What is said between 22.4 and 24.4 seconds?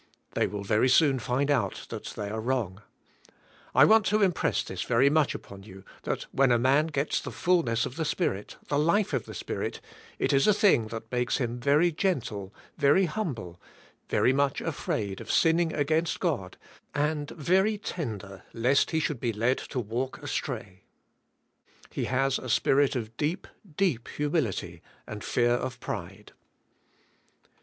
spirit of deep, deep hu